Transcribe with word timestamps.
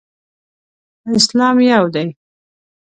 اسلام 1.15 1.57
یو 1.71 1.83
دی. 1.93 2.07